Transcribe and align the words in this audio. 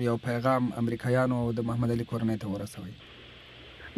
یو 0.08 0.16
پیغام 0.26 0.66
امریکایانو 0.82 1.38
د 1.60 1.66
محمد 1.70 1.94
علي 1.94 2.06
کورنۍ 2.10 2.36
ته 2.42 2.52
ورسوي 2.56 2.92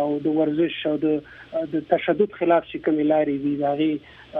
او 0.00 0.04
د 0.26 0.36
ورزش 0.42 0.76
او 0.92 0.96
د 1.06 1.88
تشدد 1.94 2.38
خلاف 2.42 2.68
شي 2.74 2.82
کوم 2.88 3.00
لاري 3.14 3.38
دی 3.46 3.54
داغي 3.66 3.92